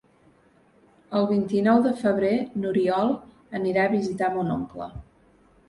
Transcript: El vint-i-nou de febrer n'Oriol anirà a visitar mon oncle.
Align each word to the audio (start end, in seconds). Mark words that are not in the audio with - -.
El 1.19 1.27
vint-i-nou 1.31 1.83
de 1.83 1.91
febrer 1.99 2.33
n'Oriol 2.63 3.13
anirà 3.61 3.87
a 3.91 3.95
visitar 3.95 4.33
mon 4.41 4.53
oncle. 4.59 4.93